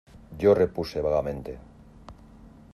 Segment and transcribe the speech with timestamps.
[0.39, 1.51] yo repuse vagamente: